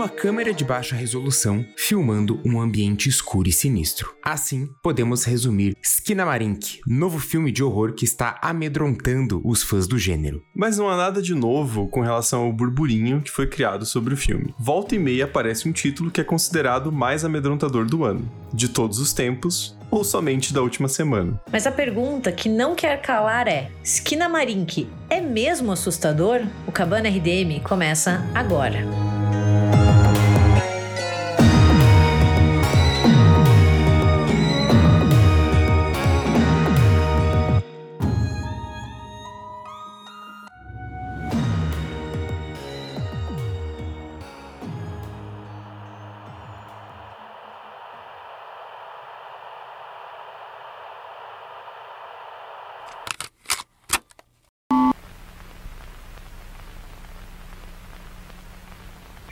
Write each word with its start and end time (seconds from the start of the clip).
uma 0.00 0.08
câmera 0.08 0.54
de 0.54 0.64
baixa 0.64 0.96
resolução 0.96 1.62
filmando 1.76 2.40
um 2.42 2.58
ambiente 2.58 3.06
escuro 3.06 3.50
e 3.50 3.52
sinistro. 3.52 4.14
Assim, 4.24 4.66
podemos 4.82 5.24
resumir 5.24 5.76
Skinamarink, 5.82 6.80
novo 6.86 7.18
filme 7.18 7.52
de 7.52 7.62
horror 7.62 7.92
que 7.92 8.06
está 8.06 8.38
amedrontando 8.40 9.42
os 9.44 9.62
fãs 9.62 9.86
do 9.86 9.98
gênero. 9.98 10.42
Mas 10.56 10.78
não 10.78 10.88
há 10.88 10.96
nada 10.96 11.20
de 11.20 11.34
novo 11.34 11.86
com 11.86 12.00
relação 12.00 12.44
ao 12.44 12.52
burburinho 12.52 13.20
que 13.20 13.30
foi 13.30 13.46
criado 13.46 13.84
sobre 13.84 14.14
o 14.14 14.16
filme. 14.16 14.54
Volta 14.58 14.94
e 14.94 14.98
meia 14.98 15.26
aparece 15.26 15.68
um 15.68 15.72
título 15.72 16.10
que 16.10 16.22
é 16.22 16.24
considerado 16.24 16.86
o 16.86 16.92
mais 16.92 17.22
amedrontador 17.22 17.84
do 17.84 18.02
ano, 18.02 18.26
de 18.54 18.70
todos 18.70 18.98
os 19.00 19.12
tempos, 19.12 19.76
ou 19.90 20.02
somente 20.02 20.54
da 20.54 20.62
última 20.62 20.88
semana. 20.88 21.38
Mas 21.52 21.66
a 21.66 21.72
pergunta 21.72 22.32
que 22.32 22.48
não 22.48 22.74
quer 22.74 23.02
calar 23.02 23.46
é: 23.46 23.70
Skinamarink 23.84 24.88
é 25.10 25.20
mesmo 25.20 25.72
assustador? 25.72 26.40
O 26.66 26.72
Cabana 26.72 27.10
RDM 27.10 27.60
começa 27.62 28.24
agora. 28.34 29.09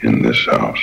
In 0.03 0.23
this 0.23 0.47
house. 0.47 0.79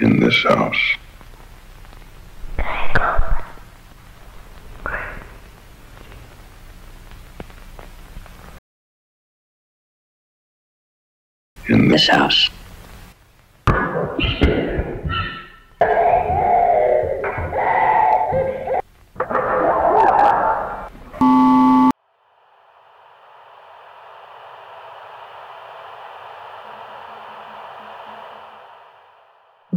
In 0.00 0.20
this 0.20 0.42
house. 0.44 0.76
In 11.68 11.88
this 11.88 12.08
house. 12.08 12.50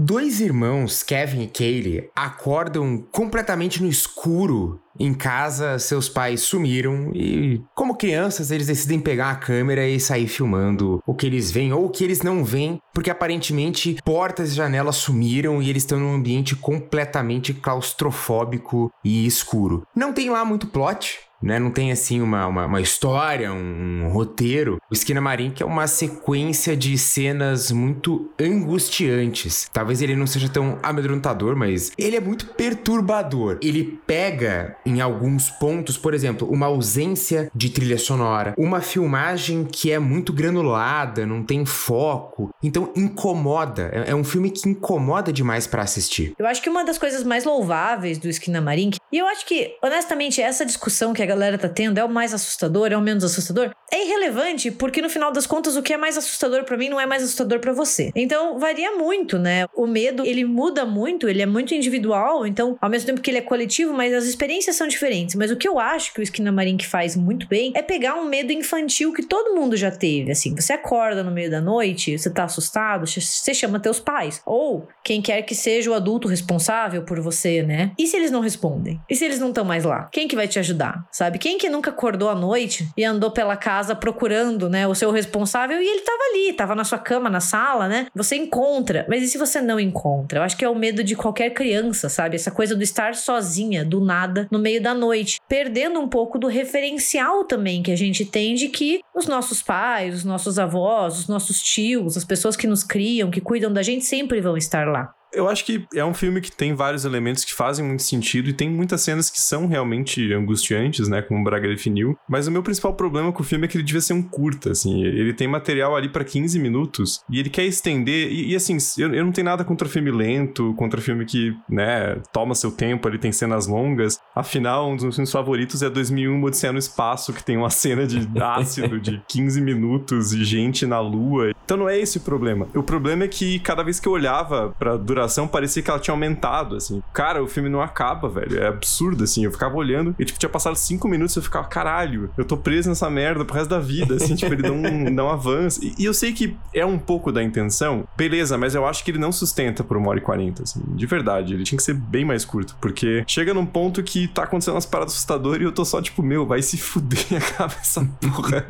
Dois 0.08 0.40
irmãos, 0.40 1.02
Kevin 1.02 1.42
e 1.42 1.48
Kaylee, 1.48 2.12
acordam 2.16 3.04
completamente 3.12 3.82
no 3.82 3.90
escuro. 3.90 4.80
Em 5.00 5.16
casa, 5.16 5.80
seus 5.80 6.08
pais 6.08 6.42
sumiram 6.42 7.12
e, 7.12 7.60
como 7.74 7.98
crianças, 7.98 8.52
eles 8.52 8.68
decidem 8.68 9.00
pegar 9.00 9.32
a 9.32 9.36
câmera 9.36 9.88
e 9.88 10.00
sair 10.00 10.28
filmando 10.28 11.02
o 11.08 11.16
que 11.16 11.26
eles 11.26 11.50
veem 11.50 11.74
ou 11.74 11.86
o 11.86 11.90
que 11.90 12.04
eles 12.04 12.22
não 12.22 12.46
veem, 12.46 12.80
porque 12.94 13.10
aparentemente 13.10 13.98
portas 14.06 14.52
e 14.52 14.56
janelas 14.56 14.98
sumiram 14.98 15.60
e 15.60 15.72
eles 15.72 15.82
estão 15.82 16.00
num 16.00 16.14
ambiente 16.14 16.56
completamente 16.56 17.52
claustrofóbico 17.52 18.92
e 19.04 19.26
escuro. 19.26 19.88
Não 19.96 20.14
tem 20.14 20.30
lá 20.30 20.46
muito 20.46 20.68
plot, 20.68 21.18
né? 21.46 21.60
Não 21.60 21.70
tem 21.70 21.92
assim 21.92 22.22
uma, 22.22 22.48
uma, 22.48 22.66
uma 22.66 22.82
história, 22.82 23.54
um, 23.54 24.06
um, 24.06 24.10
roteiro. 24.10 24.82
O 24.90 24.94
Esquina 24.94 25.22
Marink 25.22 25.62
é 25.62 25.66
uma 25.66 25.86
sequência 25.86 26.76
de 26.76 26.98
cenas 26.98 27.72
muito 27.72 28.32
angustiantes. 28.40 29.70
Talvez 29.72 30.02
ele 30.02 30.16
não 30.16 30.26
seja 30.26 30.50
tão 30.50 30.80
amedrontador, 30.82 31.56
mas 31.56 31.92
ele 31.98 32.16
é 32.16 32.20
muito 32.20 32.48
perturbador. 32.48 33.60
Ele 33.62 34.00
pega 34.08 34.76
em 34.86 35.00
alguns 35.00 35.50
pontos, 35.52 35.98
por 35.98 36.14
exemplo, 36.14 36.50
uma 36.52 36.66
ausência 36.66 37.52
de 37.54 37.70
trilha 37.70 38.00
sonora, 38.00 38.56
uma 38.58 38.82
filmagem 38.82 39.66
que 39.66 39.92
é 39.92 40.00
muito 40.00 40.34
granulada, 40.34 41.26
não 41.26 41.44
tem 41.44 41.66
foco. 41.66 42.50
Então 42.64 42.92
incomoda. 42.96 43.92
É, 43.94 44.12
é 44.12 44.16
um 44.16 44.24
filme 44.24 44.50
que 44.50 44.68
incomoda 44.68 45.32
demais 45.32 45.68
para 45.68 45.84
assistir. 45.84 46.34
Eu 46.40 46.48
acho 46.48 46.62
que 46.62 46.70
uma 46.70 46.84
das 46.84 46.98
coisas 46.98 47.24
mais 47.24 47.44
louváveis 47.44 48.18
do 48.18 48.28
Esquina 48.28 48.60
Marink, 48.60 48.98
e 49.12 49.18
eu 49.18 49.28
acho 49.28 49.46
que, 49.46 49.76
honestamente, 49.84 50.42
essa 50.42 50.66
discussão 50.66 51.14
que 51.14 51.22
a 51.22 51.26
galera 51.36 51.58
tá 51.58 51.70
tendo 51.70 52.00
é 52.00 52.04
o 52.04 52.10
mais 52.10 52.34
assustador, 52.34 52.92
é 52.92 52.98
o 52.98 53.02
menos 53.02 53.24
assustador, 53.24 53.72
é 53.92 54.06
irrelevante, 54.06 54.72
porque 54.72 55.02
no 55.02 55.10
final 55.10 55.32
das 55.32 55.46
contas 55.46 55.76
o 55.76 55.84
que 55.84 55.94
é 55.94 55.98
mais 55.98 56.18
assustador 56.18 56.64
para 56.64 56.78
mim 56.78 56.90
não 56.90 57.00
é 57.00 57.06
mais 57.06 57.24
assustador 57.24 57.60
para 57.60 57.74
você. 57.74 58.12
Então 58.16 58.58
varia 58.58 58.96
muito, 58.96 59.38
né? 59.38 59.66
O 59.76 59.86
medo, 59.86 60.26
ele 60.26 60.44
muda 60.44 60.86
muito, 60.86 61.30
ele 61.30 61.42
é 61.42 61.46
muito 61.46 61.74
individual, 61.74 62.48
então 62.48 62.78
ao 62.82 62.90
mesmo 62.90 63.08
tempo 63.08 63.22
que 63.22 63.30
ele 63.30 63.38
é 63.38 63.42
coletivo, 63.42 63.94
mas 63.94 64.14
as 64.14 64.26
experiências 64.26 64.76
são 64.76 64.88
diferentes. 64.88 65.36
Mas 65.36 65.52
o 65.52 65.56
que 65.56 65.68
eu 65.68 65.80
acho 65.80 66.14
que 66.14 66.20
o 66.20 66.24
Esquina 66.24 66.52
Marink 66.52 66.86
faz 66.86 67.16
muito 67.16 67.48
bem 67.48 67.72
é 67.76 67.82
pegar 67.82 68.16
um 68.16 68.26
medo 68.26 68.52
infantil 68.52 69.14
que 69.14 69.24
todo 69.24 69.56
mundo 69.56 69.78
já 69.78 69.92
teve, 69.92 70.32
assim, 70.32 70.56
você 70.56 70.74
acorda 70.74 71.24
no 71.24 71.32
meio 71.32 71.52
da 71.52 71.62
noite, 71.62 72.18
você 72.18 72.30
tá 72.30 72.46
assustado, 72.46 73.06
você 73.06 73.54
chama 73.54 73.80
teus 73.80 74.00
pais, 74.00 74.42
ou 74.46 74.88
quem 75.04 75.22
quer 75.22 75.42
que 75.44 75.54
seja 75.54 75.92
o 75.92 75.94
adulto 75.94 76.28
responsável 76.28 77.04
por 77.04 77.20
você, 77.20 77.62
né? 77.62 77.92
E 77.98 78.08
se 78.08 78.16
eles 78.18 78.32
não 78.32 78.42
respondem? 78.42 79.00
E 79.10 79.16
se 79.16 79.26
eles 79.26 79.40
não 79.40 79.50
estão 79.50 79.66
mais 79.66 79.84
lá? 79.84 80.10
Quem 80.12 80.28
que 80.28 80.36
vai 80.36 80.48
te 80.48 80.60
ajudar? 80.60 81.06
Sabe? 81.16 81.40
Quem 81.40 81.58
que 81.58 81.70
nunca 81.70 81.92
acordou 81.92 82.28
à 82.28 82.36
noite 82.36 82.90
e 82.98 83.06
andou 83.06 83.32
pela 83.32 83.56
casa 83.56 83.96
procurando, 83.96 84.70
né, 84.70 84.86
o 84.86 84.94
seu 84.94 85.12
responsável 85.12 85.82
e 85.82 85.88
ele 85.88 86.02
tava 86.02 86.22
ali, 86.30 86.52
tava 86.52 86.76
na 86.76 86.84
sua 86.84 87.00
cama, 87.00 87.30
na 87.30 87.40
sala, 87.40 87.88
né? 87.88 88.08
Você 88.14 88.36
encontra, 88.36 89.06
mas 89.08 89.24
e 89.24 89.28
se 89.28 89.38
você 89.38 89.62
não 89.62 89.80
encontra? 89.80 90.40
Eu 90.40 90.44
acho 90.44 90.58
que 90.58 90.66
é 90.66 90.70
o 90.70 90.76
medo 90.76 91.02
de 91.06 91.16
qualquer 91.16 91.52
criança, 91.52 92.10
sabe? 92.10 92.36
Essa 92.36 92.52
coisa 92.52 92.76
do 92.76 92.84
estar 92.84 93.16
sozinha, 93.16 93.86
do 93.86 94.02
nada, 94.02 94.46
no 94.52 94.60
meio 94.60 94.84
da 94.84 94.94
noite, 94.94 95.38
perdendo 95.48 96.02
um 96.02 96.10
pouco 96.10 96.38
do 96.38 96.48
referencial 96.48 97.46
também 97.46 97.82
que 97.82 97.94
a 97.94 97.98
gente 97.98 98.26
tem 98.26 98.54
de 98.54 98.68
que 98.68 99.00
os 99.16 99.26
nossos 99.26 99.64
pais, 99.64 100.16
os 100.16 100.26
nossos 100.26 100.60
avós, 100.60 101.18
os 101.20 101.28
nossos 101.30 101.62
tios, 101.62 102.18
as 102.18 102.26
pessoas 102.26 102.58
que 102.58 102.68
nos 102.68 102.84
criam, 102.84 103.32
que 103.32 103.40
cuidam 103.40 103.72
da 103.72 103.82
gente 103.82 104.04
sempre 104.04 104.42
vão 104.42 104.58
estar 104.58 104.86
lá. 104.86 105.14
Eu 105.36 105.50
acho 105.50 105.66
que 105.66 105.86
é 105.94 106.04
um 106.04 106.14
filme 106.14 106.42
que 106.42 106.52
tem 106.52 106.74
vários 106.74 107.06
elementos 107.06 107.44
que 107.44 107.54
fazem 107.54 107.86
muito 107.86 108.04
sentido 108.04 108.50
e 108.50 108.54
tem 108.54 108.70
muitas 108.70 109.02
cenas 109.02 109.30
que 109.30 109.40
são 109.40 109.68
realmente 109.68 110.34
angustiantes, 110.34 111.08
né? 111.08 111.22
Como 111.22 111.42
o 111.42 111.44
Braga 111.44 111.68
definiu. 111.68 112.18
Mas 112.28 112.48
o 112.48 112.52
meu 112.52 112.64
principal 112.64 112.94
problema 112.94 113.32
com 113.32 113.42
o 113.42 113.46
filme 113.46 113.66
é 113.66 113.68
que 113.68 113.78
ele 113.78 113.84
devia 113.84 114.02
ser 114.02 114.14
um 114.14 114.24
curta, 114.24 114.72
assim. 114.72 115.04
Ele 115.04 115.34
tem 115.34 115.48
material 115.48 115.96
ali 115.96 116.10
para 116.10 116.24
15 116.24 116.58
minutos 116.58 117.22
e 117.30 117.40
ele 117.40 117.50
quer 117.50 117.66
estender. 117.66 118.32
E, 118.32 118.52
e 118.52 118.56
assim, 118.56 118.78
eu, 118.98 119.14
eu, 119.14 119.26
não 119.26 119.32
tenho 119.32 119.46
nada 119.46 119.64
contra 119.64 119.88
filme 119.90 120.10
lento, 120.10 120.74
contra 120.76 121.02
filme 121.02 121.26
que, 121.26 121.56
né, 121.70 122.18
toma 122.32 122.56
seu 122.56 122.72
tempo, 122.72 123.08
ele 123.08 123.18
tem 123.18 123.32
cenas 123.32 123.68
longas. 123.68 124.20
Afinal, 124.34 124.90
um 124.90 124.96
dos 124.96 125.04
meus 125.04 125.16
filmes 125.16 125.32
favoritos 125.32 125.84
é 125.84 125.90
2001 125.90 126.44
Odisseia 126.44 126.74
no 126.74 126.80
Espaço, 126.80 127.34
que 127.34 127.44
tem 127.44 127.58
uma 127.58 127.70
cena 127.70 128.08
de 128.08 128.28
ácido 128.42 129.00
de 129.00 129.22
15 129.28 129.62
minutos 129.62 130.34
e 130.34 130.44
gente 130.44 130.86
na 130.86 131.00
lua. 131.00 131.52
Então 131.66 131.78
não 131.78 131.90
é 131.90 132.00
esse 132.00 132.18
o 132.18 132.22
problema. 132.22 132.68
O 132.74 132.84
problema 132.84 133.26
é 133.26 133.28
que 133.28 133.60
cada 133.60 133.84
vez 133.84 134.00
que 134.00 134.08
eu 134.08 134.14
olhava 134.14 134.74
pra 134.78 134.96
duração 134.96 135.25
parecia 135.48 135.82
que 135.82 135.90
ela 135.90 136.00
tinha 136.00 136.14
aumentado, 136.14 136.76
assim. 136.76 137.02
Cara, 137.14 137.44
o 137.44 137.48
filme 137.48 137.70
não 137.70 137.82
acaba, 137.82 138.30
velho. 138.30 138.62
É 138.62 138.68
absurdo, 138.68 139.24
assim. 139.24 139.46
Eu 139.46 139.52
ficava 139.52 139.76
olhando 139.76 140.16
e, 140.20 140.26
tipo, 140.26 140.40
tinha 140.40 140.50
passado 140.50 140.76
cinco 140.76 141.08
minutos 141.08 141.36
e 141.36 141.40
eu 141.40 141.44
ficava, 141.44 141.68
caralho, 141.68 142.30
eu 142.38 142.46
tô 142.46 142.58
preso 142.58 142.90
nessa 142.90 143.10
merda 143.10 143.46
pro 143.46 143.56
resto 143.56 143.70
da 143.70 143.80
vida, 143.80 144.16
assim. 144.16 144.36
tipo, 144.36 144.54
ele 144.54 144.70
não, 144.70 145.12
não 145.12 145.30
avança. 145.30 145.84
E, 145.84 145.94
e, 145.98 146.06
eu 146.06 146.14
sei 146.14 146.34
que 146.34 146.56
é 146.74 146.86
um 146.86 146.98
pouco 146.98 147.32
da 147.32 147.44
intenção, 147.44 148.08
beleza, 148.16 148.58
mas 148.58 148.76
eu 148.76 148.86
acho 148.86 149.04
que 149.04 149.12
ele 149.12 149.18
não 149.18 149.32
sustenta 149.32 149.84
por 149.84 149.98
uma 149.98 150.10
hora 150.10 150.20
e 150.20 150.22
quarenta, 150.22 150.64
assim. 150.64 150.82
De 150.88 151.06
verdade, 151.06 151.54
ele 151.54 151.64
tinha 151.64 151.78
que 151.78 151.84
ser 151.84 151.94
bem 151.94 152.26
mais 152.26 152.46
curto, 152.46 152.76
porque 152.80 153.24
chega 153.28 153.54
num 153.54 153.66
ponto 153.66 154.04
que 154.04 154.28
tá 154.28 154.44
acontecendo 154.44 154.76
umas 154.76 154.86
paradas 154.86 155.14
assustadoras 155.14 155.62
e 155.62 155.64
eu 155.64 155.72
tô 155.72 155.86
só, 155.86 156.02
tipo, 156.02 156.22
meu, 156.22 156.46
vai 156.46 156.62
se 156.62 156.78
fuder, 156.78 157.26
acaba 157.38 157.74
essa 157.74 158.02
porra. 158.22 158.66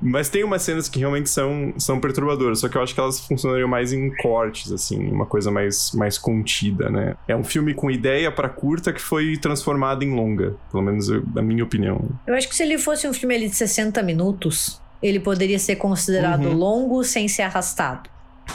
mas 0.00 0.28
tem 0.28 0.44
umas 0.44 0.62
cenas 0.62 0.88
que 0.88 0.98
realmente 0.98 1.30
são, 1.30 1.72
são 1.78 2.00
perturbadoras, 2.00 2.60
só 2.60 2.68
que 2.68 2.76
eu 2.76 2.82
acho 2.82 2.94
que 2.94 3.00
elas 3.00 3.20
funcionariam 3.20 3.68
mais 3.68 3.92
em 3.92 4.14
cortes, 4.16 4.70
assim, 4.72 5.10
uma 5.10 5.26
coisa 5.26 5.41
mais, 5.50 5.92
mais 5.92 6.18
contida, 6.18 6.88
né? 6.90 7.16
É 7.26 7.36
um 7.36 7.44
filme 7.44 7.74
com 7.74 7.90
ideia 7.90 8.30
para 8.30 8.48
curta 8.48 8.92
que 8.92 9.00
foi 9.00 9.36
transformado 9.36 10.02
em 10.02 10.14
longa, 10.14 10.54
pelo 10.70 10.82
menos 10.82 11.08
eu, 11.08 11.22
a 11.36 11.42
minha 11.42 11.64
opinião. 11.64 12.08
Eu 12.26 12.34
acho 12.34 12.48
que 12.48 12.54
se 12.54 12.62
ele 12.62 12.78
fosse 12.78 13.06
um 13.08 13.12
filme 13.12 13.34
ali 13.34 13.48
de 13.48 13.56
60 13.56 14.02
minutos, 14.02 14.80
ele 15.02 15.18
poderia 15.20 15.58
ser 15.58 15.76
considerado 15.76 16.46
uhum. 16.46 16.54
longo 16.54 17.04
sem 17.04 17.26
ser 17.28 17.42
arrastado. 17.42 18.10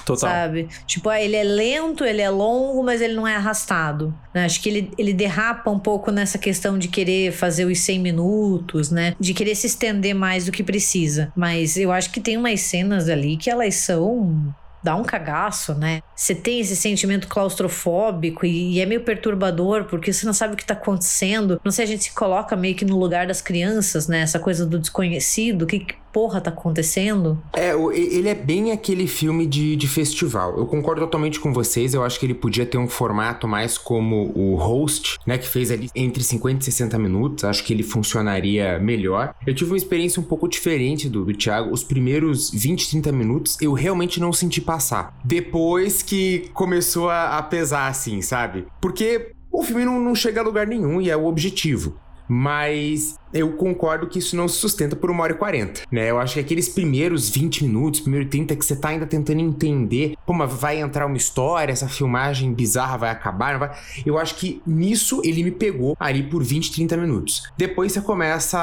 Total. 0.06 0.30
Sabe? 0.30 0.68
Tipo, 0.86 1.10
ah, 1.10 1.22
ele 1.22 1.36
é 1.36 1.44
lento, 1.44 2.04
ele 2.04 2.22
é 2.22 2.30
longo, 2.30 2.84
mas 2.84 3.01
ele 3.01 3.13
não 3.13 3.28
é 3.28 3.36
arrastado. 3.36 4.13
Né? 4.33 4.45
Acho 4.45 4.62
que 4.62 4.69
ele, 4.69 4.92
ele 4.98 5.13
derrapa 5.13 5.69
um 5.69 5.80
pouco 5.80 6.12
nessa 6.12 6.38
questão 6.38 6.78
de 6.78 6.88
querer 6.88 7.31
fazer 7.31 7.66
os 7.66 7.80
100 7.80 8.00
minutos, 8.00 8.92
né? 8.92 9.16
De 9.19 9.33
querer 9.33 9.56
se 9.56 9.68
estender 9.68 10.13
mais 10.13 10.45
do 10.45 10.51
que 10.51 10.63
precisa. 10.63 11.31
Mas 11.36 11.78
eu 11.78 11.92
acho 11.92 12.12
que 12.12 12.19
tem 12.19 12.38
umas 12.38 12.62
cenas 12.62 13.10
ali 13.10 13.38
que 13.38 13.50
elas 13.50 13.75
são 13.75 14.54
dá 14.84 14.96
um 14.96 15.04
cagaço, 15.04 15.74
né? 15.74 16.02
Você 16.16 16.34
tem 16.34 16.60
esse 16.60 16.76
sentimento 16.76 17.28
claustrofóbico 17.28 18.46
e, 18.46 18.76
e, 18.76 18.82
é 18.82 18.86
meio 18.86 19.02
perturbador, 19.02 19.86
porque 19.86 20.14
você 20.14 20.26
não 20.26 20.34
sabe 20.34 20.54
o 20.54 20.58
que 20.58 20.66
tá 20.66 20.74
acontecendo. 20.74 21.60
Não 21.64 21.72
sei, 21.72 21.86
a 21.86 21.88
gente 21.88 22.06
se 22.06 22.14
coloca 22.14 22.56
meio 22.56 22.76
que 22.76 22.86
no 22.86 22.98
lugar 22.98 23.28
das 23.28 23.42
crianças, 23.42 24.08
né? 24.08 24.22
Essa 24.22 24.40
coisa 24.40 24.66
do 24.66 24.80
desconhecido, 24.80 25.64
o 25.64 25.68
que, 25.68 25.80
que 25.80 25.96
porra 26.18 26.42
tá 26.42 26.50
acontecendo? 26.50 27.40
É, 27.54 27.74
ele 27.94 28.28
é 28.28 28.34
bem 28.34 28.72
aquele 28.72 29.06
filme 29.06 29.46
de, 29.46 29.75
de 29.75 29.88
festival. 29.88 30.58
Eu 30.58 30.66
concordo 30.66 31.02
totalmente 31.02 31.40
com 31.40 31.54
vocês, 31.54 31.94
eu 31.94 32.04
acho 32.04 32.19
que 32.19 32.25
ele 32.25 32.34
podia 32.34 32.66
ter 32.66 32.80
um 32.80 32.88
formato 32.88 33.48
mais 33.48 33.78
como 33.78 34.31
o 34.34 34.56
host, 34.56 35.19
né? 35.28 35.38
Que 35.38 35.48
fez 35.48 35.69
ali 35.69 35.92
entre 35.94 36.24
50 36.24 36.60
e 36.60 36.64
60 36.64 36.98
minutos. 36.98 37.44
Acho 37.44 37.64
que 37.64 37.72
ele 37.72 37.84
funcionaria 37.84 38.80
melhor. 38.80 39.36
Eu 39.46 39.54
tive 39.54 39.69
uma 39.69 39.78
experiência 39.78 40.19
um 40.19 40.25
pouco 40.25 40.48
diferente 40.48 41.08
do, 41.08 41.24
do 41.24 41.34
Thiago. 41.36 41.72
Os 41.72 41.84
primeiros 41.84 42.50
20, 42.50 42.90
30 42.90 43.12
minutos 43.12 43.58
eu 43.62 43.74
realmente 43.74 44.19
não 44.19 44.34
senti 44.34 44.60
passar. 44.60 45.16
Depois 45.24 46.02
que 46.02 46.50
começou 46.52 47.12
a, 47.12 47.38
a 47.38 47.44
pesar, 47.44 47.90
assim, 47.90 48.24
sabe? 48.24 48.66
Porque 48.81 49.34
o 49.52 49.62
filme 49.62 49.86
não, 49.86 50.00
não 50.00 50.16
chega 50.16 50.42
a 50.42 50.44
lugar 50.44 50.66
nenhum 50.66 51.00
e 51.00 51.12
é 51.12 51.16
o 51.16 51.28
objetivo. 51.28 51.96
Mas 52.28 53.18
eu 53.34 53.52
concordo 53.54 54.08
que 54.08 54.20
isso 54.20 54.36
não 54.36 54.48
se 54.48 54.58
sustenta 54.58 54.96
por 54.96 55.12
uma 55.12 55.24
hora 55.24 55.34
e 55.34 55.36
quarenta, 55.36 55.82
né? 55.92 56.10
Eu 56.10 56.20
acho 56.20 56.36
que 56.36 56.40
aqueles 56.40 56.70
primeiros 56.70 57.30
20 57.30 57.66
minutos, 57.66 58.00
primeiro 58.00 58.28
30, 58.30 58.56
que 58.56 58.66
você 58.66 58.76
tá 58.76 58.90
ainda 58.90 59.06
tentando 59.06 59.40
entender, 59.40 60.16
como 60.26 60.46
vai 60.48 60.80
entrar 60.80 61.06
uma 61.06 61.18
história, 61.18 61.72
essa 61.72 61.88
filmagem 61.88 62.54
bizarra 62.54 62.98
vai 62.98 63.10
acabar, 63.10 63.58
vai... 63.58 63.72
eu 64.06 64.18
acho 64.18 64.36
que 64.36 64.62
nisso 64.66 65.22
ele 65.24 65.44
me 65.44 65.52
pegou 65.52 65.96
ali 66.00 66.24
por 66.24 66.44
20, 66.44 66.72
30 66.72 66.98
minutos. 66.98 67.44
Depois 67.58 67.92
você 67.92 68.02
começa 68.02 68.58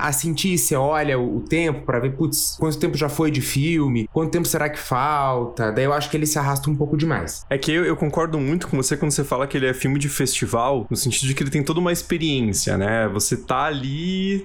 a 0.00 0.12
sentir, 0.12 0.58
você 0.58 0.76
olha 0.76 1.18
o 1.18 1.40
tempo 1.40 1.82
para 1.84 1.98
ver, 1.98 2.12
putz, 2.12 2.56
quanto 2.58 2.78
tempo 2.78 2.96
já 2.96 3.08
foi 3.08 3.30
de 3.30 3.40
filme, 3.40 4.08
quanto 4.12 4.30
tempo 4.30 4.46
será 4.46 4.68
que 4.68 4.78
falta, 4.78 5.72
daí 5.72 5.84
eu 5.84 5.92
acho 5.92 6.10
que 6.10 6.16
ele 6.16 6.26
se 6.26 6.38
arrasta 6.38 6.70
um 6.70 6.76
pouco 6.76 6.96
demais. 6.96 7.44
É 7.50 7.58
que 7.58 7.72
eu, 7.72 7.84
eu 7.84 7.96
concordo 7.96 8.38
muito 8.38 8.68
com 8.68 8.76
você 8.76 8.96
quando 8.96 9.12
você 9.12 9.24
fala 9.24 9.46
que 9.46 9.56
ele 9.56 9.66
é 9.66 9.74
filme 9.74 9.98
de 9.98 10.08
festival, 10.08 10.86
no 10.88 10.96
sentido 10.96 11.28
de 11.28 11.34
que 11.34 11.42
ele 11.42 11.50
tem 11.50 11.62
toda 11.62 11.80
uma 11.80 11.92
experiência, 11.92 12.76
né? 12.76 13.08
Você 13.08 13.36
tá 13.36 13.64
ali 13.64 13.95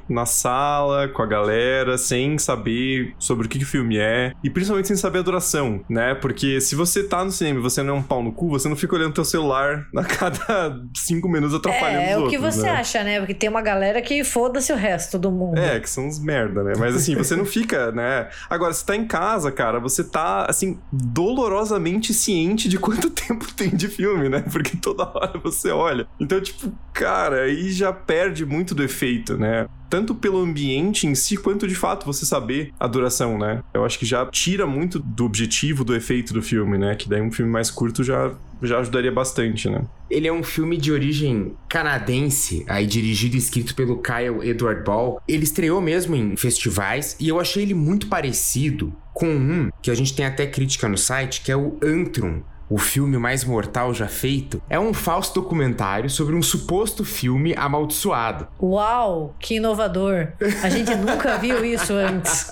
na 0.09 0.25
sala 0.25 1.07
com 1.07 1.21
a 1.21 1.25
galera 1.25 1.97
sem 1.97 2.37
saber 2.37 3.13
sobre 3.19 3.45
o 3.45 3.49
que, 3.49 3.57
que 3.57 3.65
o 3.65 3.67
filme 3.67 3.97
é 3.97 4.33
e 4.43 4.49
principalmente 4.49 4.87
sem 4.87 4.97
saber 4.97 5.19
a 5.19 5.21
duração, 5.21 5.83
né? 5.89 6.15
Porque 6.15 6.59
se 6.61 6.75
você 6.75 7.03
tá 7.03 7.23
no 7.23 7.31
cinema 7.31 7.59
e 7.59 7.61
você 7.61 7.81
não 7.83 7.95
é 7.95 7.97
um 7.97 8.03
pau 8.03 8.23
no 8.23 8.31
cu, 8.31 8.49
você 8.49 8.67
não 8.67 8.75
fica 8.75 8.95
olhando 8.95 9.13
teu 9.13 9.25
celular 9.25 9.85
a 9.95 10.03
cada 10.03 10.79
cinco 10.95 11.27
minutos 11.29 11.55
atrapalhando 11.55 12.01
é, 12.01 12.17
os 12.17 12.23
outros. 12.23 12.33
É, 12.33 12.37
o 12.37 12.41
que 12.41 12.51
você 12.51 12.63
né? 12.63 12.71
acha, 12.71 13.03
né? 13.03 13.19
Porque 13.19 13.33
tem 13.33 13.49
uma 13.49 13.61
galera 13.61 14.01
que 14.01 14.23
foda-se 14.23 14.71
o 14.71 14.75
resto 14.75 15.17
do 15.17 15.31
mundo. 15.31 15.57
É, 15.57 15.79
que 15.79 15.89
são 15.89 16.07
uns 16.07 16.19
merda, 16.19 16.63
né? 16.63 16.73
Mas 16.77 16.95
assim, 16.95 17.15
você 17.15 17.35
não 17.35 17.45
fica, 17.45 17.91
né? 17.91 18.29
Agora, 18.49 18.73
você 18.73 18.85
tá 18.85 18.95
em 18.95 19.05
casa, 19.05 19.51
cara, 19.51 19.79
você 19.79 20.03
tá, 20.03 20.45
assim, 20.47 20.79
dolorosamente 20.91 22.13
ciente 22.13 22.67
de 22.69 22.77
quanto 22.77 23.09
tempo 23.11 23.51
tem 23.53 23.69
de 23.69 23.87
filme, 23.87 24.29
né? 24.29 24.43
Porque 24.51 24.77
toda 24.77 25.03
hora 25.03 25.39
você 25.43 25.71
olha. 25.71 26.07
Então, 26.19 26.39
tipo, 26.41 26.71
cara, 26.93 27.43
aí 27.43 27.71
já 27.71 27.91
perde 27.91 28.45
muito 28.45 28.73
do 28.73 28.83
efeito, 28.83 29.37
né? 29.41 29.67
Tanto 29.89 30.15
pelo 30.15 30.39
ambiente 30.39 31.05
em 31.05 31.13
si, 31.13 31.35
quanto 31.35 31.67
de 31.67 31.75
fato 31.75 32.05
você 32.05 32.25
saber 32.25 32.71
a 32.79 32.87
duração, 32.87 33.37
né? 33.37 33.61
Eu 33.73 33.83
acho 33.83 33.99
que 33.99 34.05
já 34.05 34.25
tira 34.27 34.65
muito 34.65 34.99
do 34.99 35.25
objetivo, 35.25 35.83
do 35.83 35.93
efeito 35.93 36.33
do 36.33 36.41
filme, 36.41 36.77
né? 36.77 36.95
Que 36.95 37.09
daí 37.09 37.21
um 37.21 37.31
filme 37.31 37.51
mais 37.51 37.69
curto 37.69 38.01
já, 38.03 38.31
já 38.61 38.79
ajudaria 38.79 39.11
bastante, 39.11 39.69
né? 39.69 39.83
Ele 40.09 40.27
é 40.27 40.33
um 40.33 40.43
filme 40.43 40.77
de 40.77 40.91
origem 40.91 41.53
canadense, 41.67 42.63
aí 42.69 42.85
dirigido 42.85 43.35
e 43.35 43.39
escrito 43.39 43.75
pelo 43.75 44.01
Kyle 44.01 44.47
Edward 44.47 44.83
Ball. 44.83 45.21
Ele 45.27 45.43
estreou 45.43 45.81
mesmo 45.81 46.15
em 46.15 46.37
festivais 46.37 47.17
e 47.19 47.27
eu 47.27 47.39
achei 47.39 47.63
ele 47.63 47.73
muito 47.73 48.07
parecido 48.07 48.93
com 49.13 49.27
um 49.27 49.69
que 49.81 49.91
a 49.91 49.95
gente 49.95 50.15
tem 50.15 50.25
até 50.25 50.47
crítica 50.47 50.87
no 50.87 50.97
site, 50.97 51.41
que 51.41 51.51
é 51.51 51.55
o 51.55 51.77
Antrum, 51.83 52.41
o 52.71 52.77
filme 52.77 53.17
mais 53.17 53.43
mortal 53.43 53.93
já 53.93 54.07
feito, 54.07 54.61
é 54.69 54.79
um 54.79 54.93
falso 54.93 55.35
documentário 55.35 56.09
sobre 56.09 56.33
um 56.33 56.41
suposto 56.41 57.03
filme 57.03 57.53
amaldiçoado. 57.57 58.47
Uau, 58.61 59.35
que 59.37 59.55
inovador! 59.55 60.29
A 60.63 60.69
gente 60.69 60.95
nunca 60.95 61.37
viu 61.37 61.65
isso 61.65 61.93
antes. 61.93 62.49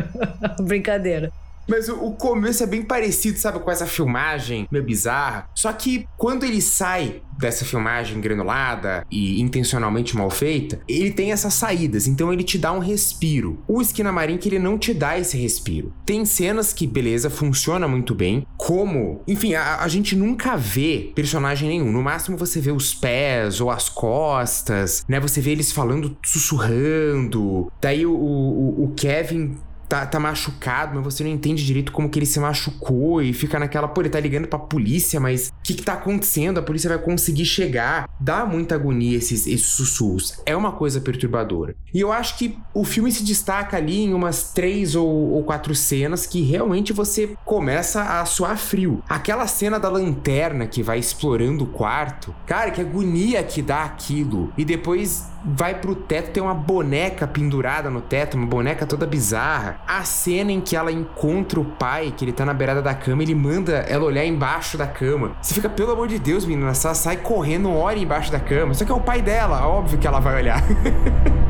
Brincadeira. 0.64 1.30
Mas 1.68 1.88
o, 1.88 2.10
começo 2.12 2.62
é 2.62 2.66
bem 2.66 2.82
parecido, 2.82 3.38
sabe, 3.38 3.58
com 3.58 3.70
essa 3.70 3.86
filmagem 3.86 4.66
meio 4.70 4.84
bizarra. 4.84 5.48
Só 5.54 5.72
que 5.72 6.06
quando 6.16 6.44
ele 6.44 6.60
sai 6.60 7.22
dessa 7.38 7.64
filmagem 7.64 8.20
granulada 8.20 9.04
e 9.10 9.40
intencionalmente 9.40 10.16
mal 10.16 10.30
feita, 10.30 10.80
ele 10.88 11.10
tem 11.10 11.32
essas 11.32 11.54
saídas, 11.54 12.06
então 12.06 12.32
ele 12.32 12.44
te 12.44 12.58
dá 12.58 12.72
um 12.72 12.78
respiro. 12.78 13.58
O 13.66 13.80
Esquina 13.80 14.14
que 14.38 14.48
ele 14.48 14.58
não 14.58 14.78
te 14.78 14.94
dá 14.94 15.18
esse 15.18 15.36
respiro. 15.36 15.92
Tem 16.06 16.24
cenas 16.24 16.72
que, 16.72 16.86
beleza, 16.86 17.28
funciona 17.28 17.88
muito 17.88 18.14
bem, 18.14 18.46
como, 18.56 19.22
enfim, 19.26 19.54
a, 19.54 19.80
a 19.80 19.88
gente 19.88 20.14
nunca 20.14 20.56
vê 20.56 21.12
personagem 21.14 21.68
nenhum. 21.68 21.90
No 21.90 22.02
máximo 22.02 22.36
você 22.36 22.60
vê 22.60 22.70
os 22.70 22.94
pés 22.94 23.60
ou 23.60 23.70
as 23.70 23.88
costas, 23.88 25.04
né? 25.08 25.18
Você 25.20 25.40
vê 25.40 25.50
eles 25.50 25.72
falando, 25.72 26.16
sussurrando. 26.24 27.70
Daí 27.80 28.06
o, 28.06 28.12
o, 28.12 28.84
o 28.84 28.94
Kevin 28.94 29.56
tá, 29.94 30.06
tá 30.06 30.18
machucado, 30.18 30.96
mas 30.96 31.04
você 31.04 31.22
não 31.22 31.30
entende 31.30 31.64
direito 31.64 31.92
como 31.92 32.08
que 32.08 32.18
ele 32.18 32.26
se 32.26 32.40
machucou 32.40 33.22
e 33.22 33.32
fica 33.32 33.58
naquela, 33.60 33.86
pô, 33.86 34.00
ele 34.02 34.08
tá 34.08 34.18
ligando 34.18 34.48
pra 34.48 34.58
polícia, 34.58 35.20
mas 35.20 35.48
o 35.48 35.52
que 35.62 35.74
que 35.74 35.82
tá 35.82 35.92
acontecendo? 35.92 36.58
A 36.58 36.62
polícia 36.62 36.88
vai 36.88 36.98
conseguir 36.98 37.44
chegar. 37.44 38.08
Dá 38.18 38.44
muita 38.44 38.74
agonia 38.74 39.16
esses, 39.16 39.46
esses 39.46 39.68
sussurros. 39.68 40.40
É 40.44 40.56
uma 40.56 40.72
coisa 40.72 41.00
perturbadora. 41.00 41.76
E 41.92 42.00
eu 42.00 42.10
acho 42.10 42.36
que 42.36 42.58
o 42.72 42.84
filme 42.84 43.12
se 43.12 43.22
destaca 43.22 43.76
ali 43.76 44.02
em 44.02 44.14
umas 44.14 44.52
três 44.52 44.96
ou, 44.96 45.06
ou 45.06 45.44
quatro 45.44 45.74
cenas 45.74 46.26
que 46.26 46.42
realmente 46.42 46.92
você 46.92 47.36
começa 47.44 48.02
a 48.20 48.24
suar 48.24 48.58
frio. 48.58 49.02
Aquela 49.08 49.46
cena 49.46 49.78
da 49.78 49.88
lanterna 49.88 50.66
que 50.66 50.82
vai 50.82 50.98
explorando 50.98 51.64
o 51.64 51.68
quarto, 51.68 52.34
cara, 52.46 52.72
que 52.72 52.80
agonia 52.80 53.44
que 53.44 53.62
dá 53.62 53.84
aquilo. 53.84 54.52
E 54.58 54.64
depois 54.64 55.28
vai 55.44 55.74
pro 55.74 55.94
teto, 55.94 56.30
tem 56.30 56.42
uma 56.42 56.54
boneca 56.54 57.26
pendurada 57.26 57.90
no 57.90 58.00
teto, 58.00 58.36
uma 58.36 58.46
boneca 58.46 58.86
toda 58.86 59.06
bizarra. 59.06 59.78
A 59.86 60.02
cena 60.04 60.52
em 60.52 60.60
que 60.60 60.76
ela 60.76 60.90
encontra 60.90 61.60
o 61.60 61.64
pai, 61.64 62.12
que 62.16 62.24
ele 62.24 62.32
tá 62.32 62.44
na 62.44 62.54
beirada 62.54 62.80
da 62.80 62.94
cama, 62.94 63.22
ele 63.22 63.34
manda 63.34 63.72
ela 63.72 64.04
olhar 64.04 64.24
embaixo 64.24 64.78
da 64.78 64.86
cama. 64.86 65.32
Você 65.40 65.54
fica, 65.54 65.68
pelo 65.68 65.92
amor 65.92 66.08
de 66.08 66.18
Deus, 66.18 66.44
menina, 66.44 66.66
ela 66.66 66.74
sai 66.74 67.18
correndo, 67.18 67.70
olha 67.70 67.98
embaixo 67.98 68.32
da 68.32 68.40
cama. 68.40 68.74
Só 68.74 68.84
que 68.84 68.92
é 68.92 68.94
o 68.94 69.00
pai 69.00 69.20
dela, 69.20 69.66
óbvio 69.66 69.98
que 69.98 70.06
ela 70.06 70.20
vai 70.20 70.36
olhar. 70.36 70.62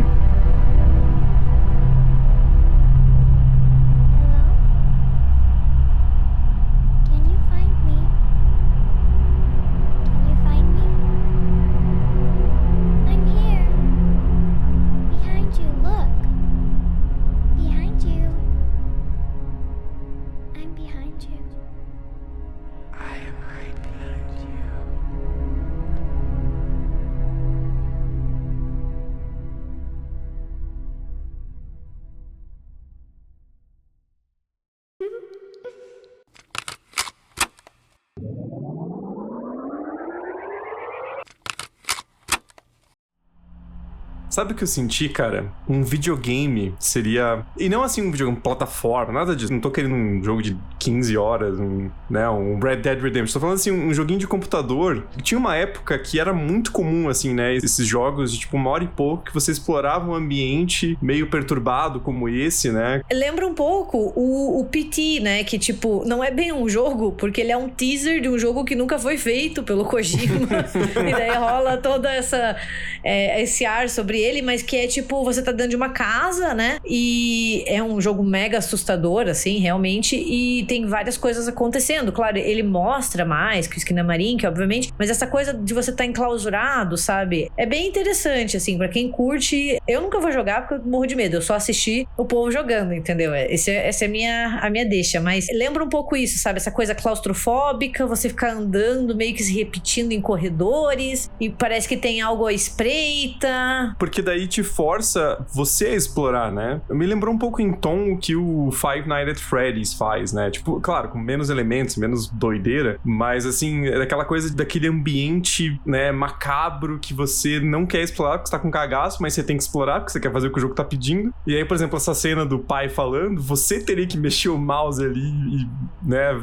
Sabe 44.35 44.53
o 44.53 44.57
que 44.57 44.64
eu 44.64 44.67
senti, 44.67 45.09
cara? 45.09 45.47
Um 45.69 45.85
videogame 45.85 46.75
seria. 46.76 47.47
E 47.57 47.69
não 47.69 47.85
assim 47.85 48.03
um 48.03 48.11
videogame 48.11 48.41
plataforma, 48.41 49.12
nada 49.12 49.37
disso. 49.37 49.53
Não 49.53 49.61
tô 49.61 49.71
querendo 49.71 49.95
um 49.95 50.21
jogo 50.25 50.43
de 50.43 50.57
15 50.81 51.17
horas, 51.17 51.61
um, 51.61 51.88
né? 52.11 52.29
Um 52.29 52.59
Red 52.59 52.79
Dead 52.79 53.00
Redemption. 53.00 53.33
Tô 53.33 53.38
falando 53.38 53.55
assim, 53.55 53.71
um 53.71 53.95
joguinho 53.95 54.19
de 54.19 54.26
computador. 54.26 55.07
Tinha 55.23 55.38
uma 55.38 55.55
época 55.55 55.97
que 56.00 56.19
era 56.19 56.33
muito 56.33 56.73
comum, 56.73 57.09
assim, 57.09 57.33
né? 57.33 57.55
Esses 57.55 57.87
jogos 57.87 58.33
de 58.33 58.41
tipo 58.41 58.57
uma 58.57 58.71
hora 58.71 58.83
e 58.83 58.88
pouco 58.88 59.26
que 59.26 59.33
você 59.33 59.53
explorava 59.53 60.11
um 60.11 60.14
ambiente 60.14 60.99
meio 61.00 61.29
perturbado 61.29 62.00
como 62.00 62.29
esse, 62.29 62.73
né? 62.73 63.03
Lembra 63.12 63.47
um 63.47 63.55
pouco 63.55 64.12
o, 64.17 64.59
o 64.61 64.64
PT, 64.64 65.21
né? 65.21 65.45
Que 65.45 65.61
tipo, 65.61 66.03
não 66.05 66.25
é 66.25 66.33
bem 66.33 66.53
um 66.53 66.69
jogo, 66.69 67.12
porque 67.12 67.41
ele 67.41 67.53
é 67.53 67.57
um 67.57 67.69
teaser 67.69 68.21
de 68.21 68.29
um 68.29 68.37
jogo 68.37 68.64
que 68.64 68.75
nunca 68.75 68.99
foi 68.99 69.17
feito 69.17 69.62
pelo 69.62 69.85
Kojima. 69.85 70.49
e 71.09 71.12
daí 71.12 71.37
rola 71.37 71.76
toda 71.76 72.12
essa. 72.12 72.57
É, 73.05 73.41
esse 73.41 73.64
ar 73.64 73.88
sobre 73.88 74.24
ele, 74.25 74.43
mas 74.43 74.62
que 74.62 74.76
é 74.76 74.87
tipo, 74.87 75.23
você 75.25 75.43
tá 75.43 75.52
dentro 75.52 75.71
de 75.71 75.76
uma 75.76 75.90
casa, 75.90 76.54
né? 76.54 76.78
E 76.85 77.64
é 77.66 77.83
um 77.83 78.00
jogo 78.00 78.23
mega 78.23 78.59
assustador, 78.59 79.28
assim, 79.28 79.59
realmente. 79.59 80.16
E 80.16 80.64
tem 80.66 80.87
várias 80.87 81.16
coisas 81.16 81.49
acontecendo. 81.49 82.12
Claro, 82.12 82.38
ele 82.38 82.62
mostra 82.62 83.25
mais 83.25 83.66
que 83.66 83.76
o 83.76 83.78
Skinamarin, 83.78 84.37
que 84.37 84.47
obviamente, 84.47 84.93
mas 84.99 85.11
essa 85.11 85.26
coisa 85.26 85.52
de 85.52 85.75
você 85.75 85.93
tá 85.93 86.04
enclausurado, 86.04 86.97
sabe? 86.97 87.50
É 87.57 87.66
bem 87.66 87.88
interessante, 87.88 88.57
assim, 88.57 88.76
para 88.76 88.88
quem 88.88 89.11
curte. 89.11 89.78
Eu 89.87 90.00
nunca 90.00 90.19
vou 90.19 90.33
jogar 90.33 90.66
porque 90.66 90.75
eu 90.75 90.90
morro 90.90 91.07
de 91.07 91.14
medo. 91.14 91.37
Eu 91.37 91.43
só 91.43 91.54
assisti 91.54 92.07
o 92.16 92.25
povo 92.25 92.50
jogando, 92.50 92.93
entendeu? 92.93 93.35
Esse, 93.35 93.71
é, 93.71 93.88
essa 93.88 94.04
é 94.04 94.09
a 94.09 94.11
minha, 94.11 94.59
a 94.62 94.71
minha 94.71 94.87
deixa. 94.87 95.21
Mas 95.21 95.47
lembra 95.52 95.85
um 95.85 95.88
pouco 95.88 96.16
isso, 96.16 96.38
sabe? 96.38 96.59
Essa 96.59 96.71
coisa 96.71 96.95
claustrofóbica, 96.95 98.07
você 98.07 98.28
ficar 98.28 98.52
andando 98.52 99.14
meio 99.14 99.35
que 99.35 99.43
se 99.43 99.52
repetindo 99.52 100.12
em 100.12 100.21
corredores 100.21 101.31
e 101.40 101.50
parece 101.50 101.88
que 101.88 101.97
tem 101.97 102.21
algo 102.21 102.47
à 102.47 102.52
espreita. 102.52 103.95
Porque 103.99 104.13
daí 104.23 104.47
te 104.47 104.62
força 104.62 105.44
você 105.52 105.87
a 105.87 105.94
explorar, 105.94 106.52
né? 106.52 106.80
Me 106.90 107.06
lembrou 107.06 107.35
um 107.35 107.38
pouco 107.38 107.61
em 107.61 107.73
tom 107.73 108.12
o 108.12 108.18
que 108.18 108.35
o 108.35 108.71
Five 108.73 109.09
Nights 109.09 109.33
at 109.33 109.38
Freddy's 109.38 109.94
faz, 109.94 110.33
né? 110.33 110.50
Tipo, 110.50 110.80
claro, 110.80 111.09
com 111.09 111.18
menos 111.18 111.50
elementos, 111.50 111.97
menos 111.97 112.28
doideira, 112.28 112.99
mas 113.04 113.47
assim, 113.47 113.87
é 113.87 114.02
aquela 114.02 114.25
coisa 114.25 114.54
daquele 114.54 114.88
ambiente, 114.88 115.80
né, 115.85 116.12
macabro 116.12 116.99
que 116.99 117.14
você 117.14 117.61
não 117.61 117.87
quer 117.87 118.02
explorar 118.02 118.38
porque 118.38 118.50
você 118.50 118.56
tá 118.56 118.59
com 118.59 118.71
cagaço, 118.71 119.21
mas 119.21 119.35
você 119.35 119.42
tem 119.42 119.56
que 119.56 119.62
explorar 119.62 120.00
porque 120.00 120.12
você 120.12 120.21
quer 120.21 120.33
fazer 120.33 120.49
o 120.49 120.52
que 120.52 120.59
o 120.59 120.61
jogo 120.61 120.75
tá 120.75 120.85
pedindo. 120.85 121.33
E 121.47 121.56
aí, 121.56 121.64
por 121.64 121.75
exemplo, 121.75 121.97
essa 121.97 122.14
cena 122.14 122.44
do 122.44 122.59
pai 122.59 122.88
falando, 122.88 123.40
você 123.40 123.80
teria 123.80 124.06
que 124.06 124.16
mexer 124.16 124.49
o 124.49 124.59
mouse 124.59 125.04
ali 125.04 125.21
e, 125.21 125.68
né, 126.02 126.40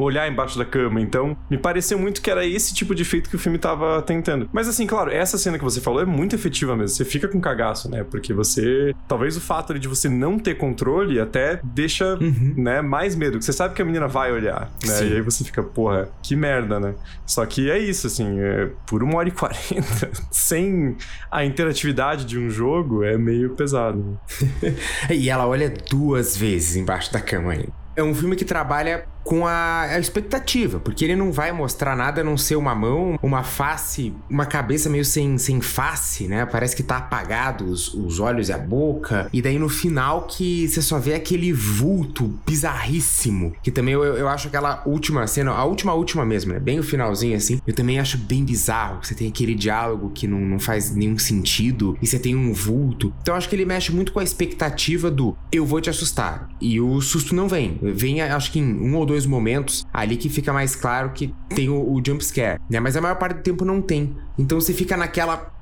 olhar 0.00 0.28
embaixo 0.30 0.58
da 0.58 0.64
cama. 0.64 1.00
Então, 1.00 1.36
me 1.50 1.58
pareceu 1.58 1.98
muito 1.98 2.20
que 2.20 2.30
era 2.30 2.44
esse 2.46 2.74
tipo 2.74 2.94
de 2.94 3.02
efeito 3.02 3.28
que 3.28 3.36
o 3.36 3.38
filme 3.38 3.58
tava 3.58 4.02
tentando. 4.02 4.48
Mas 4.52 4.68
assim, 4.68 4.86
claro, 4.86 5.10
essa 5.10 5.38
cena 5.38 5.58
que 5.58 5.64
você 5.64 5.80
falou 5.80 6.00
é 6.00 6.04
muito 6.04 6.34
efetiva 6.34 6.76
mesmo. 6.76 6.96
Você 6.96 7.04
fica 7.04 7.28
com 7.28 7.40
cagaço, 7.40 7.90
né? 7.90 8.04
Porque 8.04 8.32
você. 8.32 8.94
Talvez 9.08 9.36
o 9.36 9.40
fato 9.40 9.78
de 9.78 9.88
você 9.88 10.08
não 10.08 10.38
ter 10.38 10.54
controle 10.54 11.20
até 11.20 11.60
deixa, 11.62 12.14
uhum. 12.14 12.54
né, 12.56 12.80
mais 12.80 13.14
medo. 13.14 13.40
Você 13.40 13.52
sabe 13.52 13.74
que 13.74 13.82
a 13.82 13.84
menina 13.84 14.06
vai 14.06 14.32
olhar, 14.32 14.70
né? 14.84 14.94
Sim. 14.94 15.08
E 15.10 15.14
aí 15.14 15.20
você 15.20 15.44
fica, 15.44 15.62
porra, 15.62 16.08
que 16.22 16.36
merda, 16.36 16.78
né? 16.78 16.94
Só 17.26 17.44
que 17.44 17.70
é 17.70 17.78
isso, 17.78 18.06
assim, 18.06 18.40
é, 18.40 18.70
por 18.86 19.02
uma 19.02 19.18
hora 19.18 19.28
e 19.28 19.32
quarenta, 19.32 20.10
sem 20.30 20.96
a 21.30 21.44
interatividade 21.44 22.24
de 22.24 22.38
um 22.38 22.50
jogo, 22.50 23.02
é 23.02 23.16
meio 23.16 23.50
pesado. 23.50 24.18
e 25.10 25.28
ela 25.28 25.46
olha 25.46 25.72
duas 25.90 26.36
vezes 26.36 26.76
embaixo 26.76 27.12
da 27.12 27.20
cama 27.20 27.52
ainda. 27.52 27.85
É 27.96 28.02
um 28.02 28.14
filme 28.14 28.36
que 28.36 28.44
trabalha 28.44 29.06
com 29.26 29.44
a, 29.44 29.82
a, 29.82 29.98
expectativa, 29.98 30.78
porque 30.78 31.04
ele 31.04 31.16
não 31.16 31.32
vai 31.32 31.50
mostrar 31.50 31.96
nada 31.96 32.20
a 32.20 32.24
não 32.24 32.38
ser 32.38 32.54
uma 32.54 32.76
mão, 32.76 33.18
uma 33.20 33.42
face, 33.42 34.14
uma 34.30 34.46
cabeça 34.46 34.88
meio 34.88 35.04
sem, 35.04 35.36
sem 35.36 35.60
face, 35.60 36.28
né? 36.28 36.46
Parece 36.46 36.76
que 36.76 36.82
tá 36.82 36.98
apagado 36.98 37.64
os, 37.64 37.92
os 37.92 38.20
olhos 38.20 38.48
e 38.48 38.52
a 38.52 38.58
boca. 38.58 39.28
E 39.32 39.42
daí 39.42 39.58
no 39.58 39.68
final 39.68 40.28
que 40.28 40.68
você 40.68 40.80
só 40.80 41.00
vê 41.00 41.14
aquele 41.14 41.52
vulto 41.52 42.38
bizarríssimo. 42.46 43.52
Que 43.64 43.72
também 43.72 43.94
eu, 43.94 44.04
eu 44.04 44.28
acho 44.28 44.46
aquela 44.46 44.84
última 44.86 45.26
cena, 45.26 45.50
a 45.50 45.64
última, 45.64 45.92
última 45.92 46.24
mesmo, 46.24 46.52
né? 46.52 46.60
Bem 46.60 46.78
o 46.78 46.84
finalzinho 46.84 47.36
assim. 47.36 47.60
Eu 47.66 47.74
também 47.74 47.98
acho 47.98 48.16
bem 48.16 48.44
bizarro. 48.44 49.00
Você 49.02 49.14
tem 49.14 49.28
aquele 49.28 49.56
diálogo 49.56 50.12
que 50.14 50.28
não, 50.28 50.38
não 50.38 50.60
faz 50.60 50.94
nenhum 50.94 51.18
sentido 51.18 51.98
e 52.00 52.06
você 52.06 52.20
tem 52.20 52.36
um 52.36 52.52
vulto. 52.52 53.12
Então 53.22 53.34
eu 53.34 53.38
acho 53.38 53.48
que 53.48 53.56
ele 53.56 53.64
mexe 53.64 53.90
muito 53.90 54.12
com 54.12 54.20
a 54.20 54.24
expectativa 54.24 55.10
do 55.10 55.36
eu 55.50 55.66
vou 55.66 55.80
te 55.80 55.90
assustar. 55.90 56.48
E 56.60 56.80
o 56.80 57.00
susto 57.00 57.34
não 57.34 57.48
vem. 57.48 57.80
Vem, 57.94 58.20
acho 58.22 58.52
que 58.52 58.58
em 58.58 58.80
um 58.80 58.96
ou 58.96 59.06
dois 59.06 59.26
momentos 59.26 59.86
ali 59.92 60.16
que 60.16 60.28
fica 60.28 60.52
mais 60.52 60.74
claro 60.74 61.10
que 61.10 61.34
tem 61.54 61.68
o, 61.68 61.92
o 61.92 62.02
jump 62.04 62.24
scare, 62.24 62.60
né? 62.70 62.80
Mas 62.80 62.96
a 62.96 63.00
maior 63.00 63.16
parte 63.16 63.36
do 63.36 63.42
tempo 63.42 63.64
não 63.64 63.80
tem. 63.82 64.16
Então 64.38 64.60
você 64.60 64.72
fica 64.72 64.96
naquela 64.96 65.54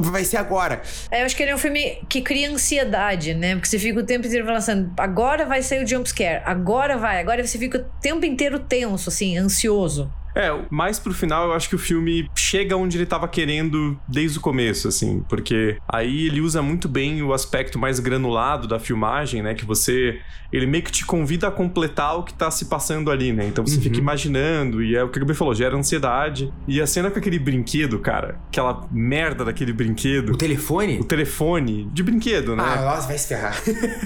vai 0.00 0.24
ser 0.24 0.36
agora. 0.36 0.82
É, 1.10 1.22
eu 1.22 1.26
acho 1.26 1.36
que 1.36 1.42
ele 1.42 1.52
é 1.52 1.54
um 1.54 1.58
filme 1.58 1.98
que 2.08 2.20
cria 2.20 2.50
ansiedade, 2.50 3.34
né? 3.34 3.54
Porque 3.54 3.68
você 3.68 3.78
fica 3.78 4.00
o 4.00 4.02
tempo 4.02 4.26
inteiro 4.26 4.44
falando 4.44 4.58
assim, 4.58 4.90
agora 4.98 5.46
vai 5.46 5.62
sair 5.62 5.84
o 5.84 5.86
jump 5.86 6.08
scare, 6.08 6.42
agora 6.44 6.98
vai, 6.98 7.20
agora 7.20 7.46
você 7.46 7.58
fica 7.58 7.78
o 7.78 8.00
tempo 8.00 8.26
inteiro 8.26 8.58
tenso, 8.58 9.08
assim, 9.08 9.36
ansioso. 9.38 10.10
É, 10.34 10.50
mais 10.70 10.98
pro 10.98 11.14
final 11.14 11.48
eu 11.48 11.52
acho 11.52 11.68
que 11.68 11.74
o 11.74 11.78
filme 11.78 12.28
chega 12.34 12.76
onde 12.76 12.98
ele 12.98 13.06
tava 13.06 13.28
querendo 13.28 13.98
desde 14.08 14.38
o 14.38 14.40
começo, 14.40 14.88
assim, 14.88 15.24
porque 15.28 15.76
aí 15.88 16.26
ele 16.26 16.40
usa 16.40 16.60
muito 16.60 16.88
bem 16.88 17.22
o 17.22 17.32
aspecto 17.32 17.78
mais 17.78 18.00
granulado 18.00 18.66
da 18.66 18.78
filmagem, 18.78 19.42
né? 19.42 19.54
Que 19.54 19.64
você. 19.64 20.18
Ele 20.52 20.66
meio 20.66 20.84
que 20.84 20.92
te 20.92 21.04
convida 21.04 21.48
a 21.48 21.50
completar 21.50 22.16
o 22.16 22.22
que 22.22 22.32
tá 22.32 22.48
se 22.50 22.66
passando 22.66 23.10
ali, 23.10 23.32
né? 23.32 23.44
Então 23.46 23.66
você 23.66 23.76
uhum. 23.76 23.82
fica 23.82 23.98
imaginando, 23.98 24.82
e 24.82 24.94
é 24.94 25.02
o 25.02 25.08
que 25.08 25.18
o 25.18 25.20
Gabriel 25.20 25.36
falou, 25.36 25.54
gera 25.54 25.76
ansiedade. 25.76 26.52
E 26.68 26.80
a 26.80 26.86
cena 26.86 27.10
com 27.10 27.18
aquele 27.18 27.38
brinquedo, 27.38 27.98
cara, 27.98 28.38
aquela 28.48 28.86
merda 28.92 29.44
daquele 29.44 29.72
brinquedo. 29.72 30.32
O 30.32 30.36
telefone? 30.36 31.00
O 31.00 31.04
telefone 31.04 31.90
de 31.92 32.02
brinquedo, 32.02 32.54
né? 32.54 32.62
Ah, 32.64 32.82
nossa, 32.82 33.08
vai 33.08 33.18
se 33.18 33.28
ferrar. 33.28 33.60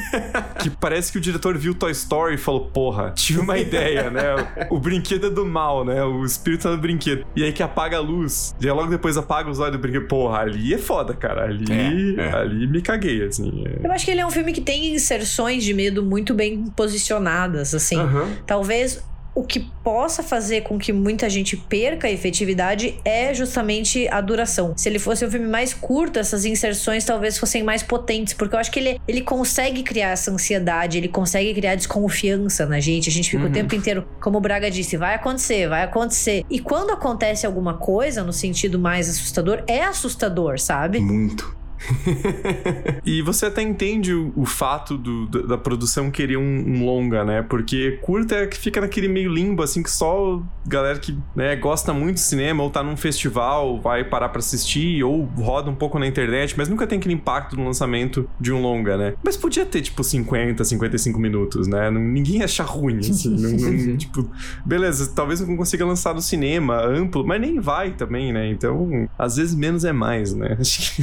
que 0.61 0.71
parece 0.71 1.13
que 1.13 1.19
o 1.19 1.21
diretor 1.21 1.57
viu 1.59 1.75
Toy 1.75 1.93
Story 1.93 2.35
e 2.35 2.39
falou: 2.39 2.67
porra, 2.67 3.11
tive 3.11 3.41
uma 3.41 3.57
ideia, 3.59 4.11
né? 4.11 4.23
O 4.71 4.79
brinquedo 4.79 5.27
é 5.27 5.31
do 5.31 5.45
mal, 5.45 5.85
né? 5.85 6.03
O 6.03 6.18
o 6.19 6.25
espírito 6.25 6.63
tá 6.65 6.71
no 6.71 6.79
brinquedo. 6.79 7.25
E 7.35 7.45
aí 7.45 7.53
que 7.53 7.63
apaga 7.63 7.97
a 7.97 8.01
luz, 8.01 8.55
e 8.61 8.67
aí 8.67 8.73
logo 8.73 8.91
depois 8.91 9.17
apaga 9.17 9.51
os 9.51 9.59
olhos 9.59 9.73
do 9.73 9.79
brinquedo. 9.79 10.07
Porra, 10.09 10.41
ali 10.41 10.75
é 10.75 10.79
foda, 10.79 11.15
cara. 11.15 11.45
Ali, 11.45 12.19
é, 12.19 12.23
é. 12.23 12.33
ali 12.35 12.67
me 12.67 12.81
caguei, 12.83 13.25
assim. 13.25 13.65
É. 13.67 13.87
Eu 13.87 13.93
acho 13.93 14.05
que 14.05 14.11
ele 14.11 14.21
é 14.21 14.27
um 14.27 14.31
filme 14.31 14.53
que 14.53 14.61
tem 14.61 14.95
inserções 14.95 15.65
de 15.65 15.75
medo 15.75 16.03
muito 16.03 16.35
bem 16.35 16.65
posicionadas, 16.77 17.75
assim. 17.75 17.99
Uhum. 17.99 18.33
Talvez 18.47 19.03
o 19.39 19.45
que 19.45 19.61
possa 19.85 20.21
fazer 20.21 20.63
com 20.63 20.77
que 20.77 20.93
muita 20.93 21.31
gente 21.31 21.57
perca 21.57 22.09
a 22.09 22.11
efetividade 22.11 22.99
é 23.05 23.33
justamente 23.33 24.09
a 24.09 24.21
duração. 24.21 24.75
Se 24.77 24.89
ele 24.89 24.99
fosse 24.99 25.25
um 25.25 25.31
filme 25.31 25.47
mais 25.47 25.73
curto, 25.73 26.19
essas 26.19 26.45
inserções 26.45 27.05
talvez 27.05 27.39
fossem 27.39 27.63
mais 27.63 27.81
potentes, 27.81 28.35
porque 28.35 28.57
eu 28.57 28.59
acho 28.59 28.73
que 28.73 28.81
ele, 28.81 29.01
ele 29.07 29.21
consegue 29.21 29.85
criar 29.85 30.09
essa 30.09 30.33
ansiedade, 30.33 30.99
ele 30.99 31.07
consegue 31.07 31.55
criar 31.55 31.77
desconfiança 31.77 32.67
na 32.67 32.81
gente. 32.81 33.09
A 33.09 33.13
gente 33.13 33.31
fica 33.31 33.45
uhum. 33.45 33.49
o 33.49 33.53
tempo 33.53 33.77
inteiro, 33.77 34.09
como 34.21 34.39
o 34.39 34.41
Braga 34.41 34.69
disse, 34.69 34.97
vai 34.97 35.15
acontecer, 35.15 35.69
vai 35.69 35.85
acontecer. 35.85 36.45
E 36.51 36.59
quando 36.59 36.91
acontece 36.91 37.47
alguma 37.47 37.75
coisa, 37.75 38.25
no 38.25 38.33
sentido 38.33 38.77
mais 38.77 39.09
assustador, 39.09 39.63
é 39.69 39.85
assustador, 39.85 40.59
sabe? 40.59 40.99
Muito 40.99 41.58
e 43.05 43.23
você 43.23 43.47
até 43.47 43.63
entende 43.63 44.13
o, 44.13 44.33
o 44.37 44.45
fato 44.45 44.97
do, 44.97 45.27
da, 45.27 45.41
da, 45.41 45.59
produção 45.59 46.11
querer 46.11 46.37
um, 46.37 46.43
um, 46.43 46.85
longa, 46.85 47.25
né? 47.25 47.43
Porque 47.43 47.99
curta 48.03 48.35
é 48.35 48.47
que 48.47 48.57
fica 48.57 48.81
naquele 48.81 49.09
meio 49.09 49.33
limbo, 49.33 49.63
assim, 49.63 49.83
que 49.83 49.91
só 49.91 50.43
galera 50.67 50.99
que 50.99 51.17
né, 51.35 51.57
gosta 51.57 51.93
muito 51.93 52.17
de 52.17 52.21
cinema 52.21 52.63
ou 52.63 52.71
tá 52.71 52.83
num 52.83 52.97
festival 52.97 53.81
vai 53.81 54.05
parar 54.05 54.29
para 54.29 54.41
assistir 54.41 55.03
ou 55.03 55.25
roda 55.25 55.71
um 55.71 55.75
pouco 55.75 55.99
na 55.99 56.07
internet, 56.07 56.55
mas 56.57 56.69
nunca 56.69 56.87
tem 56.87 56.99
aquele 56.99 57.15
impacto 57.15 57.57
no 57.57 57.65
lançamento 57.65 58.29
de 58.41 58.53
um 58.53 58.61
longa, 58.61 58.97
né? 58.97 59.15
Mas 59.23 59.37
podia 59.37 59.65
ter, 59.65 59.81
tipo, 59.81 60.03
50, 60.03 60.65
55 60.65 61.19
minutos, 61.19 61.67
né? 61.67 61.91
Ninguém 61.91 62.43
acha 62.43 62.63
ruim, 62.63 62.99
assim. 62.99 63.37
não, 63.37 63.51
não, 63.51 63.97
tipo, 63.97 64.29
beleza, 64.65 65.11
talvez 65.15 65.41
eu 65.41 65.47
não 65.47 65.57
consiga 65.57 65.85
lançar 65.85 66.15
no 66.15 66.21
cinema 66.21 66.83
amplo, 66.85 67.27
mas 67.27 67.41
nem 67.41 67.61
vai 67.61 67.93
também, 67.93 68.33
né? 68.33 68.51
Então, 68.51 69.09
às 69.19 69.37
vezes 69.37 69.55
menos 69.55 69.85
é 69.85 69.93
mais, 69.93 70.35
né? 70.35 70.57
Acho 70.61 70.97
que 70.97 71.03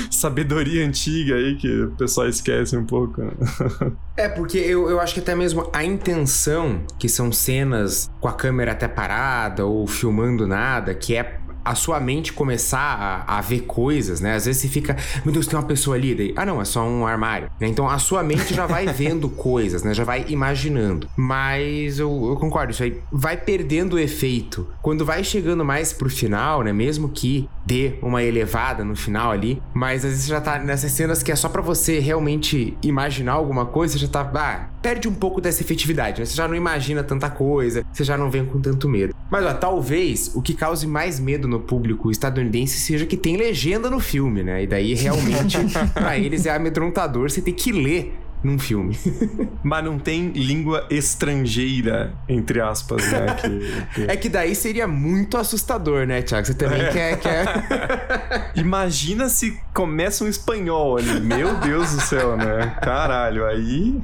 sabedoria 0.10 0.86
antiga 0.86 1.34
aí 1.34 1.56
que 1.56 1.82
o 1.82 1.90
pessoal 1.92 2.28
esquece 2.28 2.76
um 2.76 2.84
pouco. 2.84 3.22
É, 4.16 4.28
porque 4.28 4.58
eu, 4.58 4.88
eu 4.90 5.00
acho 5.00 5.14
que 5.14 5.20
até 5.20 5.34
mesmo 5.34 5.68
a 5.72 5.84
intenção, 5.84 6.82
que 6.98 7.08
são 7.08 7.32
cenas 7.32 8.10
com 8.20 8.28
a 8.28 8.32
câmera 8.32 8.72
até 8.72 8.86
parada 8.86 9.64
ou 9.64 9.86
filmando 9.86 10.46
nada, 10.46 10.94
que 10.94 11.16
é 11.16 11.39
a 11.64 11.74
sua 11.74 12.00
mente 12.00 12.32
começar 12.32 13.24
a, 13.26 13.38
a, 13.38 13.40
ver 13.40 13.60
coisas, 13.60 14.20
né? 14.20 14.34
Às 14.34 14.46
vezes 14.46 14.62
você 14.62 14.68
fica, 14.68 14.96
meu 15.24 15.32
Deus, 15.32 15.46
tem 15.46 15.58
uma 15.58 15.66
pessoa 15.66 15.96
ali, 15.96 16.14
daí, 16.14 16.32
ah 16.36 16.46
não, 16.46 16.60
é 16.60 16.64
só 16.64 16.82
um 16.82 17.06
armário. 17.06 17.50
Né? 17.60 17.68
Então 17.68 17.88
a 17.88 17.98
sua 17.98 18.22
mente 18.22 18.54
já 18.54 18.66
vai 18.66 18.86
vendo 18.86 19.28
coisas, 19.30 19.82
né? 19.82 19.94
Já 19.94 20.04
vai 20.04 20.24
imaginando. 20.28 21.08
Mas 21.16 21.98
eu, 21.98 22.28
eu, 22.30 22.36
concordo, 22.36 22.72
isso 22.72 22.82
aí 22.82 23.00
vai 23.10 23.36
perdendo 23.36 23.94
o 23.94 23.98
efeito. 23.98 24.66
Quando 24.82 25.04
vai 25.04 25.22
chegando 25.24 25.64
mais 25.64 25.92
pro 25.92 26.10
final, 26.10 26.62
né? 26.62 26.72
Mesmo 26.72 27.08
que 27.08 27.48
dê 27.64 27.94
uma 28.02 28.22
elevada 28.22 28.84
no 28.84 28.96
final 28.96 29.30
ali, 29.30 29.62
mas 29.72 30.04
às 30.04 30.10
vezes 30.10 30.26
já 30.26 30.40
tá 30.40 30.58
nessas 30.58 30.90
cenas 30.92 31.22
que 31.22 31.30
é 31.30 31.36
só 31.36 31.48
para 31.48 31.62
você 31.62 31.98
realmente 31.98 32.76
imaginar 32.82 33.32
alguma 33.32 33.66
coisa, 33.66 33.98
já 33.98 34.08
tá, 34.08 34.28
ah, 34.34 34.68
perde 34.82 35.08
um 35.08 35.14
pouco 35.14 35.40
dessa 35.40 35.62
efetividade, 35.62 36.20
né? 36.20 36.26
Você 36.26 36.34
já 36.34 36.48
não 36.48 36.54
imagina 36.54 37.02
tanta 37.02 37.30
coisa, 37.30 37.84
você 37.92 38.02
já 38.02 38.16
não 38.16 38.30
vem 38.30 38.44
com 38.44 38.60
tanto 38.60 38.88
medo. 38.88 39.14
Mas 39.30 39.44
ó, 39.44 39.54
talvez 39.54 40.32
o 40.34 40.42
que 40.42 40.54
cause 40.54 40.86
mais 40.86 41.20
medo 41.20 41.46
no 41.50 41.60
público 41.60 42.10
estadunidense 42.10 42.78
seja 42.78 43.04
que 43.04 43.16
tem 43.16 43.36
legenda 43.36 43.90
no 43.90 44.00
filme, 44.00 44.42
né? 44.42 44.62
E 44.62 44.66
daí 44.66 44.94
realmente 44.94 45.58
para 45.92 46.18
eles 46.18 46.46
é 46.46 46.54
amedrontador 46.54 47.30
você 47.30 47.42
ter 47.42 47.52
que 47.52 47.72
ler 47.72 48.14
num 48.42 48.58
filme. 48.58 48.98
Mas 49.62 49.84
não 49.84 49.98
tem 49.98 50.28
língua 50.28 50.86
estrangeira, 50.90 52.14
entre 52.28 52.60
aspas, 52.60 53.10
né? 53.10 53.26
Que, 53.34 53.84
que... 53.94 54.10
É 54.10 54.16
que 54.16 54.28
daí 54.28 54.54
seria 54.54 54.86
muito 54.88 55.36
assustador, 55.36 56.06
né, 56.06 56.22
Thiago? 56.22 56.46
Você 56.46 56.54
também 56.54 56.80
é. 56.80 56.90
quer. 56.90 57.18
quer... 57.18 58.52
Imagina 58.56 59.28
se 59.28 59.60
começa 59.74 60.24
um 60.24 60.28
espanhol 60.28 60.96
ali. 60.96 61.20
Meu 61.20 61.56
Deus 61.56 61.92
do 61.92 62.00
céu, 62.00 62.36
né? 62.36 62.74
Caralho, 62.80 63.46
aí. 63.46 64.00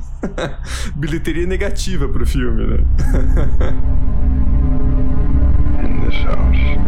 Bilheteria 0.95 1.47
negativa 1.47 2.09
pro 2.09 2.27
filme, 2.27 2.67
né? 2.67 2.79
In 5.83 6.09
this 6.09 6.25
house. 6.25 6.86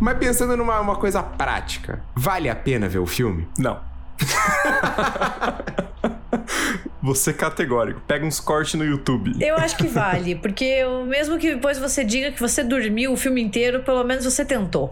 Mas 0.00 0.16
pensando 0.18 0.56
numa 0.56 0.80
uma 0.80 0.96
coisa 0.96 1.22
prática, 1.22 2.02
vale 2.14 2.48
a 2.48 2.56
pena 2.56 2.88
ver 2.88 2.98
o 3.00 3.06
filme? 3.06 3.46
Não. 3.58 3.78
Você 7.02 7.32
categórico. 7.32 8.00
Pega 8.06 8.24
uns 8.24 8.40
cortes 8.40 8.74
no 8.74 8.84
YouTube. 8.84 9.32
Eu 9.40 9.56
acho 9.56 9.76
que 9.76 9.86
vale, 9.86 10.34
porque 10.34 10.64
eu, 10.64 11.04
mesmo 11.04 11.38
que 11.38 11.54
depois 11.54 11.78
você 11.78 12.04
diga 12.04 12.30
que 12.30 12.40
você 12.40 12.62
dormiu 12.62 13.12
o 13.12 13.16
filme 13.16 13.40
inteiro, 13.40 13.80
pelo 13.80 14.04
menos 14.04 14.24
você 14.24 14.44
tentou. 14.44 14.90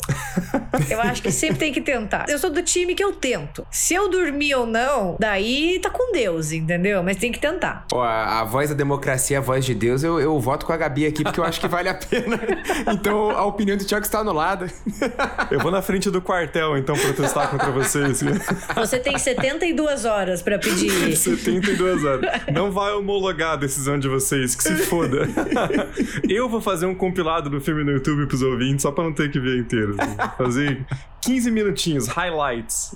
Eu 0.89 1.01
acho 1.01 1.23
que 1.23 1.31
sempre 1.31 1.59
tem 1.59 1.73
que 1.73 1.81
tentar. 1.81 2.27
Eu 2.29 2.39
sou 2.39 2.51
do 2.51 2.63
time 2.63 2.95
que 2.95 3.03
eu 3.03 3.13
tento. 3.13 3.67
Se 3.71 3.95
eu 3.95 4.09
dormir 4.09 4.55
ou 4.55 4.67
não, 4.67 5.17
daí 5.19 5.79
tá 5.81 5.91
com 5.91 6.13
Deus, 6.13 6.53
entendeu? 6.53 7.03
Mas 7.03 7.17
tem 7.17 7.33
que 7.33 7.39
tentar. 7.39 7.87
Ó, 7.93 8.03
a, 8.03 8.41
a 8.41 8.45
voz 8.45 8.71
da 8.71 8.75
democracia, 8.75 9.39
a 9.39 9.41
voz 9.41 9.65
de 9.65 9.75
Deus, 9.75 10.03
eu, 10.03 10.21
eu 10.21 10.39
voto 10.41 10.65
com 10.65 10.73
a 10.73 10.77
Gabi 10.77 11.07
aqui 11.07 11.23
porque 11.23 11.41
eu 11.41 11.45
acho 11.45 11.61
que 11.61 11.69
vale 11.69 11.89
a 11.89 11.95
pena. 11.95 12.39
Então 12.91 13.31
a 13.31 13.45
opinião 13.45 13.77
do 13.77 13.85
Thiago 13.85 14.05
está 14.05 14.21
anulada. 14.21 14.67
Eu 15.51 15.61
vou 15.61 15.71
na 15.71 15.83
frente 15.83 16.11
do 16.11 16.21
quartel, 16.21 16.77
então, 16.77 16.97
protestar 16.97 17.51
contra 17.51 17.71
vocês. 17.71 18.21
Você 18.75 18.99
tem 18.99 19.19
72 19.19 20.05
horas 20.05 20.43
pra 20.43 20.59
pedir. 20.59 21.17
72 21.17 21.98
Não 22.53 22.71
vai 22.71 22.93
homologar 22.93 23.53
a 23.53 23.57
decisão 23.57 23.99
de 23.99 24.09
vocês, 24.09 24.55
que 24.55 24.63
se 24.63 24.77
foda. 24.77 25.29
Eu 26.29 26.49
vou 26.49 26.61
fazer 26.61 26.87
um 26.87 26.95
compilado 26.95 27.51
do 27.51 27.61
filme 27.61 27.85
no 27.85 27.93
YouTube 27.93 28.27
pros 28.27 28.43
ouvintes, 28.43 28.83
só 28.83 28.93
pra 28.93 29.05
não 29.05 29.13
ter 29.13 29.31
que 29.31 29.39
ver 29.41 29.59
inteiro. 29.59 29.97
assim. 29.99 30.17
Fazer 30.37 30.87
15 31.23 31.51
minutinhos, 31.51 32.09
highlights. 32.09 32.95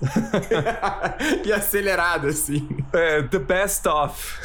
e 1.44 1.52
acelerado, 1.52 2.28
assim. 2.28 2.68
É, 2.92 3.22
the 3.22 3.38
best 3.38 3.86
of. 3.88 4.38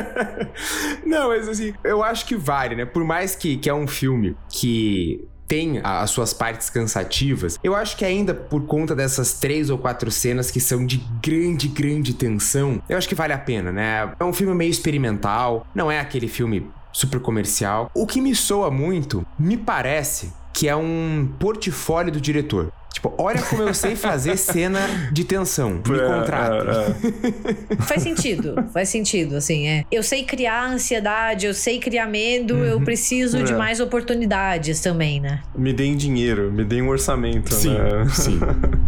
Não, 1.04 1.28
mas 1.28 1.48
assim, 1.48 1.74
eu 1.84 2.02
acho 2.02 2.26
que 2.26 2.36
vale, 2.36 2.74
né? 2.74 2.84
Por 2.84 3.04
mais 3.04 3.34
que, 3.34 3.56
que 3.56 3.68
é 3.68 3.74
um 3.74 3.86
filme 3.86 4.36
que 4.48 5.28
tem 5.50 5.80
as 5.82 6.10
suas 6.10 6.32
partes 6.32 6.70
cansativas, 6.70 7.58
eu 7.64 7.74
acho 7.74 7.96
que 7.96 8.04
ainda 8.04 8.32
por 8.32 8.66
conta 8.66 8.94
dessas 8.94 9.32
três 9.32 9.68
ou 9.68 9.76
quatro 9.76 10.08
cenas 10.08 10.48
que 10.48 10.60
são 10.60 10.86
de 10.86 10.98
grande, 11.20 11.66
grande 11.66 12.14
tensão, 12.14 12.80
eu 12.88 12.96
acho 12.96 13.08
que 13.08 13.16
vale 13.16 13.32
a 13.32 13.38
pena, 13.38 13.72
né? 13.72 14.12
É 14.20 14.24
um 14.24 14.32
filme 14.32 14.54
meio 14.54 14.70
experimental, 14.70 15.66
não 15.74 15.90
é 15.90 15.98
aquele 15.98 16.28
filme 16.28 16.70
super 16.92 17.18
comercial. 17.18 17.90
O 17.92 18.06
que 18.06 18.20
me 18.20 18.32
soa 18.32 18.70
muito, 18.70 19.26
me 19.36 19.56
parece 19.56 20.32
que 20.52 20.68
é 20.68 20.76
um 20.76 21.28
portfólio 21.40 22.12
do 22.12 22.20
diretor. 22.20 22.72
Tipo, 23.00 23.14
olha 23.16 23.40
como 23.40 23.62
eu 23.62 23.72
sei 23.72 23.96
fazer 23.96 24.36
cena 24.36 24.78
de 25.10 25.24
tensão. 25.24 25.80
Me 25.88 25.98
É, 25.98 26.06
contratem. 26.06 26.68
é, 26.68 27.76
é. 27.76 27.76
Faz 27.80 28.02
sentido, 28.02 28.62
faz 28.74 28.90
sentido, 28.90 29.36
assim, 29.36 29.66
é. 29.66 29.84
Eu 29.90 30.02
sei 30.02 30.22
criar 30.22 30.66
ansiedade, 30.70 31.46
eu 31.46 31.54
sei 31.54 31.78
criar 31.78 32.06
medo, 32.06 32.58
eu 32.58 32.78
preciso 32.82 33.42
de 33.42 33.54
É. 33.54 33.56
mais 33.56 33.80
oportunidades 33.80 34.80
também, 34.80 35.18
né? 35.18 35.40
Me 35.56 35.72
deem 35.72 35.96
dinheiro, 35.96 36.52
me 36.52 36.62
deem 36.62 36.82
um 36.82 36.88
orçamento. 36.90 37.54
Sim, 37.54 37.72
né? 37.78 38.06
sim. 38.12 38.38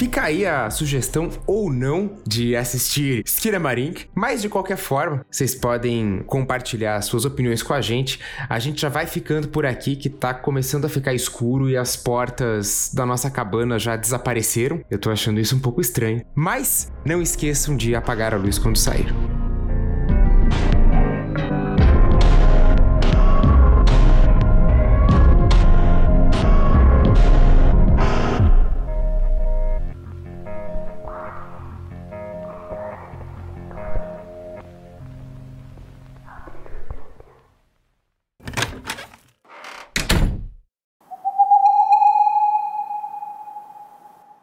fica 0.00 0.22
aí 0.22 0.46
a 0.46 0.70
sugestão 0.70 1.28
ou 1.46 1.70
não 1.70 2.12
de 2.26 2.56
assistir 2.56 3.22
Skinamarink. 3.26 4.06
Mas 4.14 4.40
de 4.40 4.48
qualquer 4.48 4.78
forma, 4.78 5.26
vocês 5.30 5.54
podem 5.54 6.22
compartilhar 6.26 6.98
suas 7.02 7.26
opiniões 7.26 7.62
com 7.62 7.74
a 7.74 7.82
gente. 7.82 8.18
A 8.48 8.58
gente 8.58 8.80
já 8.80 8.88
vai 8.88 9.06
ficando 9.06 9.48
por 9.48 9.66
aqui 9.66 9.96
que 9.96 10.08
tá 10.08 10.32
começando 10.32 10.86
a 10.86 10.88
ficar 10.88 11.12
escuro 11.12 11.68
e 11.68 11.76
as 11.76 11.98
portas 11.98 12.90
da 12.94 13.04
nossa 13.04 13.30
cabana 13.30 13.78
já 13.78 13.94
desapareceram. 13.94 14.82
Eu 14.90 14.98
tô 14.98 15.10
achando 15.10 15.38
isso 15.38 15.54
um 15.54 15.60
pouco 15.60 15.82
estranho. 15.82 16.24
Mas 16.34 16.90
não 17.04 17.20
esqueçam 17.20 17.76
de 17.76 17.94
apagar 17.94 18.32
a 18.32 18.38
luz 18.38 18.58
quando 18.58 18.78
sair. 18.78 19.06